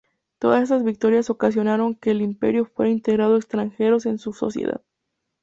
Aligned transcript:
Todas 0.39 0.63
estas 0.63 0.83
victorias 0.83 1.29
ocasionaron 1.29 1.93
que 1.93 2.09
el 2.09 2.23
Imperio 2.23 2.65
fuera 2.65 2.89
integrando 2.89 3.35
extranjeros 3.37 4.07
en 4.07 4.17
su 4.17 4.33
sociedad. 4.33 4.81